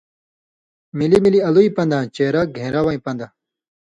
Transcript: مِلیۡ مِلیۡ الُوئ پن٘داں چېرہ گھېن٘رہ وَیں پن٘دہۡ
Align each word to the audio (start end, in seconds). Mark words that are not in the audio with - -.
مِلیۡ 0.97 1.21
مِلیۡ 1.25 1.45
الُوئ 1.47 1.69
پن٘داں 1.75 2.03
چېرہ 2.15 2.41
گھېن٘رہ 2.55 2.81
وَیں 2.85 3.03
پن٘دہۡ 3.05 3.29